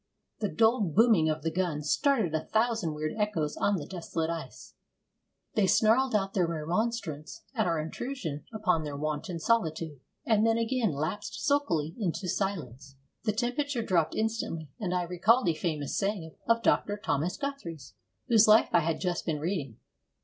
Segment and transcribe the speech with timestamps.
[0.39, 4.73] The dull booming of the gun started a thousand weird echoes on the desolate ice.
[5.53, 10.91] They snarled out their remonstrance at our intrusion upon their wonted solitude, and then again
[10.91, 12.95] lapsed sulkily into silence.
[13.25, 16.97] The temperature dropped instantly, and I recalled a famous saying of Dr.
[16.97, 17.93] Thomas Guthrie's,
[18.27, 19.77] whose life I had just been reading.